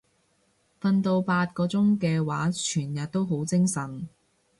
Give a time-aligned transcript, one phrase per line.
[0.81, 4.07] 瞓到八個鐘嘅話全日都好精神